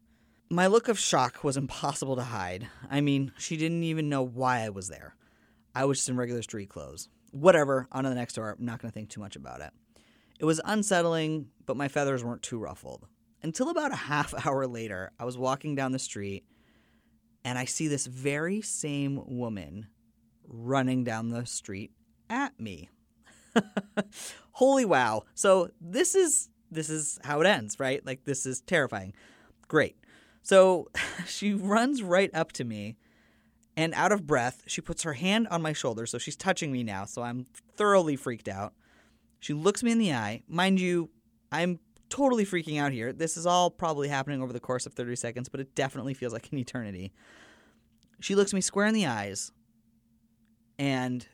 My 0.50 0.66
look 0.66 0.88
of 0.88 0.98
shock 0.98 1.44
was 1.44 1.56
impossible 1.56 2.16
to 2.16 2.22
hide. 2.22 2.68
I 2.90 3.00
mean, 3.00 3.32
she 3.38 3.56
didn't 3.56 3.84
even 3.84 4.08
know 4.08 4.22
why 4.22 4.60
I 4.60 4.70
was 4.70 4.88
there. 4.88 5.14
I 5.74 5.84
was 5.84 5.98
just 5.98 6.08
in 6.08 6.16
regular 6.16 6.42
street 6.42 6.68
clothes. 6.68 7.08
Whatever, 7.32 7.86
on 7.92 8.04
to 8.04 8.08
the 8.08 8.14
next 8.14 8.34
door. 8.34 8.56
I'm 8.58 8.64
not 8.64 8.80
going 8.80 8.90
to 8.90 8.94
think 8.94 9.10
too 9.10 9.20
much 9.20 9.36
about 9.36 9.60
it. 9.60 9.70
It 10.38 10.44
was 10.44 10.60
unsettling, 10.64 11.48
but 11.66 11.76
my 11.76 11.88
feathers 11.88 12.24
weren't 12.24 12.42
too 12.42 12.58
ruffled 12.58 13.06
until 13.46 13.70
about 13.70 13.92
a 13.92 13.96
half 13.96 14.34
hour 14.46 14.66
later, 14.66 15.12
I 15.18 15.24
was 15.24 15.38
walking 15.38 15.76
down 15.76 15.92
the 15.92 15.98
street 15.98 16.44
and 17.44 17.56
I 17.56 17.64
see 17.64 17.86
this 17.86 18.06
very 18.06 18.60
same 18.60 19.22
woman 19.24 19.86
running 20.44 21.04
down 21.04 21.30
the 21.30 21.46
street 21.46 21.92
at 22.28 22.58
me. 22.58 22.90
Holy 24.52 24.84
wow. 24.84 25.22
So 25.34 25.70
this 25.80 26.14
is 26.14 26.48
this 26.72 26.90
is 26.90 27.20
how 27.22 27.40
it 27.40 27.46
ends, 27.46 27.78
right? 27.78 28.04
Like 28.04 28.24
this 28.24 28.44
is 28.44 28.62
terrifying. 28.62 29.14
Great. 29.68 29.96
So 30.42 30.88
she 31.26 31.54
runs 31.54 32.02
right 32.02 32.30
up 32.34 32.50
to 32.52 32.64
me 32.64 32.96
and 33.76 33.94
out 33.94 34.10
of 34.10 34.26
breath, 34.26 34.62
she 34.66 34.80
puts 34.80 35.04
her 35.04 35.12
hand 35.12 35.46
on 35.52 35.62
my 35.62 35.72
shoulder. 35.72 36.06
So 36.06 36.18
she's 36.18 36.36
touching 36.36 36.72
me 36.72 36.82
now. 36.82 37.04
So 37.04 37.22
I'm 37.22 37.46
thoroughly 37.76 38.16
freaked 38.16 38.48
out. 38.48 38.72
She 39.38 39.52
looks 39.52 39.84
me 39.84 39.92
in 39.92 39.98
the 39.98 40.14
eye. 40.14 40.42
Mind 40.48 40.80
you, 40.80 41.10
I'm 41.52 41.78
totally 42.08 42.44
freaking 42.44 42.80
out 42.80 42.92
here. 42.92 43.12
This 43.12 43.36
is 43.36 43.46
all 43.46 43.70
probably 43.70 44.08
happening 44.08 44.42
over 44.42 44.52
the 44.52 44.60
course 44.60 44.86
of 44.86 44.94
30 44.94 45.16
seconds, 45.16 45.48
but 45.48 45.60
it 45.60 45.75
definitely 45.75 46.14
feels 46.14 46.32
like 46.32 46.48
an 46.52 46.58
eternity. 46.58 47.12
She 48.20 48.34
looks 48.34 48.54
me 48.54 48.60
square 48.60 48.86
in 48.86 48.94
the 48.94 49.06
eyes, 49.06 49.52
and 50.78 51.26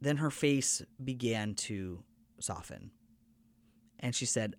then 0.00 0.18
her 0.18 0.30
face 0.30 0.82
began 1.02 1.54
to 1.54 2.02
soften. 2.40 2.90
And 4.00 4.14
she 4.14 4.26
said, 4.26 4.56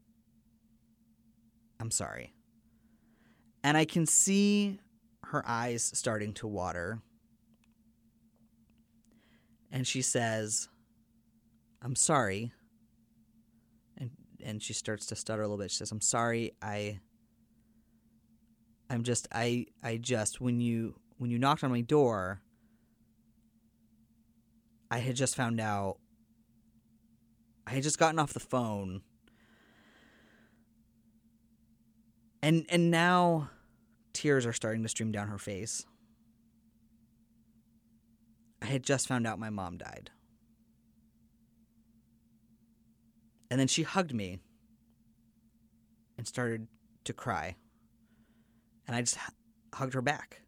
I'm 1.80 1.92
sorry. 1.92 2.34
And 3.64 3.78
I 3.78 3.86
can 3.86 4.06
see 4.06 4.80
her 5.26 5.44
eyes 5.46 5.92
starting 5.94 6.34
to 6.34 6.48
water. 6.48 7.02
And 9.72 9.86
she 9.88 10.02
says, 10.02 10.70
I'm 11.82 11.96
sorry 11.96 12.54
and 14.44 14.62
she 14.62 14.74
starts 14.74 15.06
to 15.08 15.16
stutter 15.16 15.42
a 15.42 15.46
little 15.46 15.58
bit. 15.58 15.72
She 15.72 15.78
says, 15.78 15.92
"I'm 15.92 16.02
sorry. 16.02 16.54
I 16.62 17.00
I'm 18.90 19.04
just 19.04 19.28
I 19.32 19.68
I 19.82 19.98
just 19.98 20.40
when 20.42 20.60
you 20.60 20.96
when 21.18 21.32
you 21.32 21.40
knocked 21.40 21.64
on 21.64 21.72
my 21.72 21.82
door, 21.82 22.42
I 24.92 25.00
had 25.00 25.16
just 25.16 25.36
found 25.36 25.60
out 25.60 25.98
I 27.66 27.72
had 27.72 27.84
just 27.84 27.98
gotten 27.98 28.20
off 28.20 28.34
the 28.34 28.40
phone. 28.40 29.02
And 32.42 32.66
and 32.70 32.92
now 32.92 33.50
tears 34.12 34.46
are 34.46 34.54
starting 34.54 34.84
to 34.84 34.90
stream 34.90 35.12
down 35.12 35.30
her 35.30 35.38
face. 35.38 35.86
I 38.62 38.66
had 38.66 38.84
just 38.84 39.08
found 39.08 39.26
out 39.26 39.40
my 39.40 39.50
mom 39.50 39.78
died. 39.78 40.12
And 43.54 43.60
then 43.60 43.68
she 43.68 43.84
hugged 43.84 44.16
me 44.16 44.40
and 46.18 46.28
started 46.28 46.66
to 47.04 47.14
cry. 47.14 47.56
And 48.88 48.96
I 48.96 49.02
just 49.02 49.20
hugged 49.76 49.94
her 49.94 50.02
back. 50.02 50.42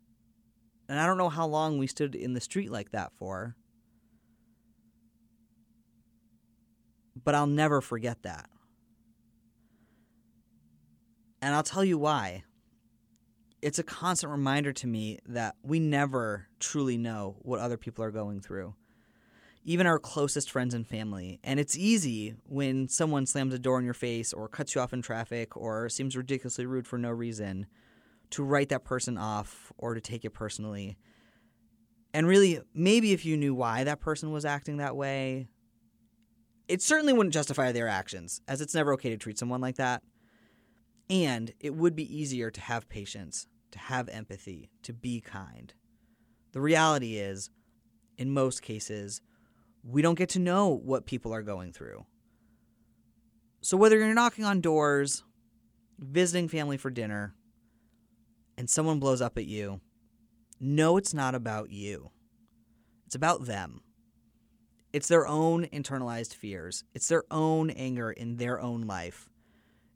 And 0.89 0.99
I 0.99 1.05
don't 1.05 1.19
know 1.19 1.29
how 1.29 1.45
long 1.45 1.77
we 1.77 1.85
stood 1.85 2.15
in 2.15 2.33
the 2.33 2.41
street 2.41 2.71
like 2.71 2.93
that 2.93 3.11
for. 3.13 3.55
But 7.23 7.35
I'll 7.35 7.45
never 7.45 7.79
forget 7.79 8.23
that. 8.23 8.49
And 11.43 11.53
I'll 11.53 11.61
tell 11.61 11.85
you 11.85 11.99
why. 11.99 12.43
It's 13.61 13.77
a 13.77 13.83
constant 13.83 14.31
reminder 14.31 14.73
to 14.73 14.87
me 14.87 15.19
that 15.27 15.57
we 15.61 15.79
never 15.79 16.47
truly 16.59 16.97
know 16.97 17.35
what 17.43 17.59
other 17.59 17.77
people 17.77 18.03
are 18.03 18.09
going 18.09 18.41
through 18.41 18.73
even 19.65 19.87
our 19.87 19.97
closest 19.97 20.51
friends 20.51 20.75
and 20.75 20.87
family. 20.87 21.39
And 21.43 21.59
it's 21.59 21.75
easy 21.75 22.35
when 22.47 22.87
someone 22.87 23.25
slams 23.25 23.53
a 23.53 23.59
door 23.59 23.79
in 23.79 23.85
your 23.85 23.95
face 23.95 24.31
or 24.31 24.47
cuts 24.47 24.75
you 24.75 24.81
off 24.81 24.93
in 24.93 25.01
traffic 25.01 25.57
or 25.57 25.89
seems 25.89 26.15
ridiculously 26.15 26.67
rude 26.67 26.87
for 26.87 26.99
no 26.99 27.09
reason 27.09 27.65
to 28.29 28.43
write 28.43 28.69
that 28.69 28.85
person 28.85 29.17
off 29.17 29.73
or 29.77 29.95
to 29.95 30.01
take 30.01 30.23
it 30.23 30.29
personally. 30.29 30.97
And 32.13 32.27
really, 32.27 32.61
maybe 32.75 33.11
if 33.11 33.25
you 33.25 33.35
knew 33.35 33.55
why 33.55 33.83
that 33.83 33.99
person 33.99 34.31
was 34.31 34.45
acting 34.45 34.77
that 34.77 34.95
way, 34.95 35.47
it 36.67 36.81
certainly 36.81 37.13
wouldn't 37.13 37.33
justify 37.33 37.71
their 37.71 37.87
actions, 37.87 38.41
as 38.47 38.61
it's 38.61 38.73
never 38.75 38.93
okay 38.93 39.09
to 39.09 39.17
treat 39.17 39.37
someone 39.37 39.61
like 39.61 39.75
that. 39.77 40.03
And 41.09 41.51
it 41.59 41.75
would 41.75 41.95
be 41.95 42.17
easier 42.17 42.49
to 42.51 42.61
have 42.61 42.87
patience, 42.87 43.47
to 43.71 43.79
have 43.79 44.09
empathy, 44.09 44.69
to 44.83 44.93
be 44.93 45.21
kind. 45.21 45.73
The 46.53 46.61
reality 46.61 47.17
is, 47.17 47.49
in 48.17 48.31
most 48.31 48.61
cases, 48.61 49.21
we 49.87 50.01
don't 50.01 50.17
get 50.17 50.29
to 50.29 50.39
know 50.39 50.69
what 50.69 51.05
people 51.05 51.33
are 51.33 51.43
going 51.43 51.71
through. 51.71 52.05
So, 53.61 53.77
whether 53.77 53.97
you're 53.97 54.13
knocking 54.13 54.45
on 54.45 54.61
doors, 54.61 55.23
visiting 55.99 56.47
family 56.47 56.77
for 56.77 56.89
dinner, 56.89 57.35
and 58.57 58.69
someone 58.69 58.99
blows 58.99 59.21
up 59.21 59.37
at 59.37 59.45
you, 59.45 59.81
no, 60.59 60.97
it's 60.97 61.13
not 61.13 61.35
about 61.35 61.69
you. 61.69 62.09
It's 63.05 63.15
about 63.15 63.45
them. 63.45 63.81
It's 64.91 65.07
their 65.07 65.27
own 65.27 65.65
internalized 65.65 66.33
fears, 66.33 66.83
it's 66.93 67.07
their 67.07 67.23
own 67.29 67.69
anger 67.69 68.11
in 68.11 68.37
their 68.37 68.61
own 68.61 68.87
life, 68.87 69.29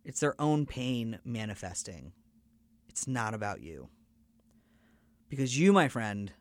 it's 0.04 0.20
their 0.20 0.40
own 0.40 0.66
pain 0.66 1.20
manifesting. 1.24 2.12
It's 2.90 3.08
not 3.08 3.34
about 3.34 3.62
you. 3.62 3.88
Because 5.30 5.58
you, 5.58 5.72
my 5.72 5.88
friend, 5.88 6.34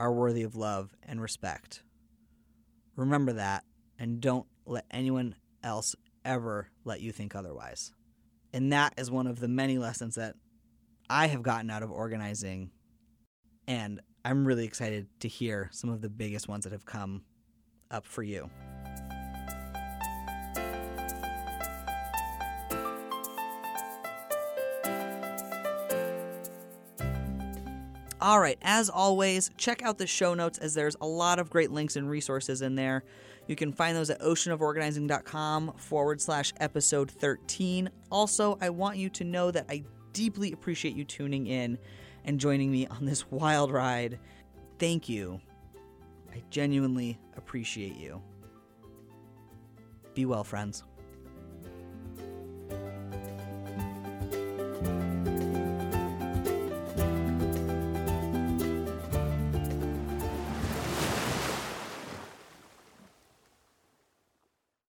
are 0.00 0.12
worthy 0.12 0.42
of 0.42 0.56
love 0.56 0.96
and 1.02 1.20
respect. 1.20 1.82
Remember 3.00 3.32
that 3.32 3.64
and 3.98 4.20
don't 4.20 4.46
let 4.66 4.84
anyone 4.90 5.34
else 5.64 5.96
ever 6.22 6.68
let 6.84 7.00
you 7.00 7.12
think 7.12 7.34
otherwise. 7.34 7.94
And 8.52 8.74
that 8.74 8.92
is 8.98 9.10
one 9.10 9.26
of 9.26 9.40
the 9.40 9.48
many 9.48 9.78
lessons 9.78 10.16
that 10.16 10.34
I 11.08 11.28
have 11.28 11.42
gotten 11.42 11.70
out 11.70 11.82
of 11.82 11.90
organizing. 11.90 12.72
And 13.66 14.02
I'm 14.22 14.46
really 14.46 14.66
excited 14.66 15.06
to 15.20 15.28
hear 15.28 15.70
some 15.72 15.88
of 15.88 16.02
the 16.02 16.10
biggest 16.10 16.46
ones 16.46 16.64
that 16.64 16.74
have 16.74 16.84
come 16.84 17.22
up 17.90 18.04
for 18.04 18.22
you. 18.22 18.50
All 28.20 28.38
right, 28.38 28.58
as 28.60 28.90
always, 28.90 29.50
check 29.56 29.82
out 29.82 29.96
the 29.96 30.06
show 30.06 30.34
notes 30.34 30.58
as 30.58 30.74
there's 30.74 30.96
a 31.00 31.06
lot 31.06 31.38
of 31.38 31.48
great 31.48 31.70
links 31.70 31.96
and 31.96 32.08
resources 32.08 32.60
in 32.60 32.74
there. 32.74 33.02
You 33.46 33.56
can 33.56 33.72
find 33.72 33.96
those 33.96 34.10
at 34.10 34.20
oceanoforganizing.com 34.20 35.72
forward 35.76 36.20
slash 36.20 36.52
episode 36.60 37.10
13. 37.10 37.88
Also, 38.10 38.58
I 38.60 38.68
want 38.70 38.98
you 38.98 39.08
to 39.08 39.24
know 39.24 39.50
that 39.50 39.64
I 39.70 39.84
deeply 40.12 40.52
appreciate 40.52 40.94
you 40.94 41.04
tuning 41.04 41.46
in 41.46 41.78
and 42.26 42.38
joining 42.38 42.70
me 42.70 42.86
on 42.86 43.06
this 43.06 43.30
wild 43.30 43.72
ride. 43.72 44.18
Thank 44.78 45.08
you. 45.08 45.40
I 46.30 46.42
genuinely 46.50 47.18
appreciate 47.36 47.96
you. 47.96 48.22
Be 50.14 50.26
well, 50.26 50.44
friends. 50.44 50.84